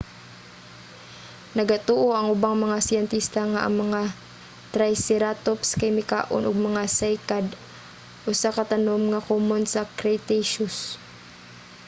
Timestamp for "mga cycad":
6.67-7.45